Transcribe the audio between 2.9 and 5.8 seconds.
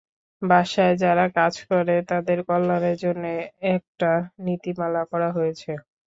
জন্য একটা নীতিমালা করা হয়েছে।